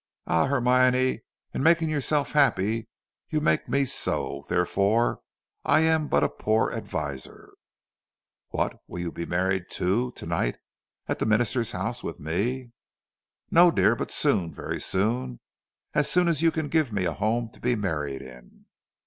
[0.25, 1.21] "Ah, Hermione,
[1.53, 2.89] in making yourself happy,
[3.29, 5.21] you make me so; therefore
[5.63, 7.53] I am but a poor adviser."
[8.49, 10.57] "What, will you be married too, to night,
[11.07, 12.71] at the minister's house with me?"
[13.51, 15.39] "No, dear, but soon, very soon,
[15.93, 18.65] as soon as you can give me a home to be married in."